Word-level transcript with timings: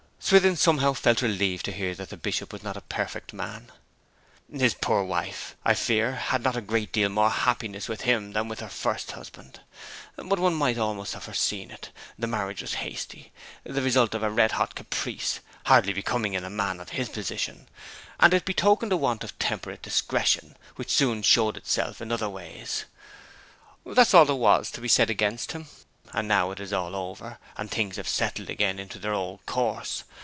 Swithin, 0.23 0.55
somehow, 0.55 0.93
felt 0.93 1.21
relieved 1.21 1.65
to 1.65 1.73
hear 1.73 1.93
that 1.95 2.09
the 2.09 2.15
Bishop 2.15 2.53
was 2.53 2.61
not 2.63 2.77
a 2.77 2.81
perfect 2.81 3.33
man. 3.33 3.69
'His 4.49 4.75
poor 4.75 5.03
wife, 5.03 5.57
I 5.65 5.73
fear, 5.73 6.13
had 6.15 6.43
not 6.43 6.55
a 6.55 6.61
great 6.61 6.93
deal 6.93 7.09
more 7.09 7.31
happiness 7.31 7.89
with 7.89 8.01
him 8.01 8.31
than 8.31 8.47
with 8.47 8.61
her 8.61 8.69
first 8.69 9.11
husband. 9.11 9.59
But 10.15 10.39
one 10.39 10.53
might 10.53 10.77
almost 10.77 11.13
have 11.15 11.23
foreseen 11.23 11.69
it; 11.69 11.89
the 12.17 12.27
marriage 12.27 12.61
was 12.61 12.75
hasty 12.75 13.33
the 13.65 13.81
result 13.81 14.13
of 14.15 14.23
a 14.23 14.29
red 14.29 14.53
hot 14.53 14.73
caprice, 14.75 15.39
hardly 15.65 15.91
becoming 15.91 16.33
in 16.33 16.45
a 16.45 16.49
man 16.51 16.79
of 16.79 16.89
his 16.89 17.09
position; 17.09 17.67
and 18.17 18.33
it 18.33 18.45
betokened 18.45 18.93
a 18.93 18.97
want 18.97 19.25
of 19.25 19.37
temperate 19.37 19.81
discretion 19.81 20.55
which 20.77 20.91
soon 20.93 21.23
showed 21.23 21.57
itself 21.57 21.99
in 21.99 22.09
other 22.09 22.29
ways. 22.29 22.85
That's 23.85 24.13
all 24.13 24.25
there 24.25 24.35
was 24.35 24.71
to 24.71 24.81
be 24.81 24.87
said 24.87 25.09
against 25.09 25.51
him, 25.51 25.65
and 26.13 26.27
now 26.27 26.51
it's 26.51 26.73
all 26.73 26.93
over, 26.95 27.37
and 27.57 27.71
things 27.71 27.95
have 27.95 28.07
settled 28.07 28.49
again 28.49 28.79
into 28.79 28.99
their 28.99 29.13
old 29.13 29.45
course. 29.45 30.03